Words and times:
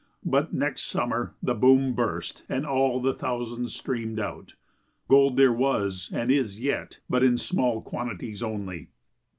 But 0.25 0.51
next 0.51 0.85
summer 0.85 1.35
the 1.43 1.53
boom 1.53 1.93
burst 1.93 2.43
and 2.49 2.65
all 2.65 2.99
the 2.99 3.13
thousands 3.13 3.75
streamed 3.75 4.19
out. 4.19 4.55
Gold 5.07 5.37
there 5.37 5.53
was 5.53 6.09
and 6.11 6.31
is 6.31 6.59
yet, 6.59 7.01
but 7.07 7.21
in 7.23 7.37
small 7.37 7.83
quantities 7.83 8.41
only. 8.41 8.89